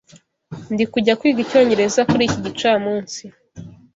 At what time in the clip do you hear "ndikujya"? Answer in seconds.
0.73-1.17